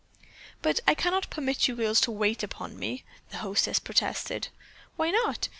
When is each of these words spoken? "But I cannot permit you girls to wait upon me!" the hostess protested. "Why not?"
"But 0.63 0.79
I 0.87 0.95
cannot 0.95 1.29
permit 1.29 1.67
you 1.67 1.75
girls 1.75 2.01
to 2.01 2.11
wait 2.11 2.41
upon 2.41 2.75
me!" 2.79 3.03
the 3.29 3.37
hostess 3.37 3.77
protested. 3.77 4.47
"Why 4.95 5.11
not?" 5.11 5.49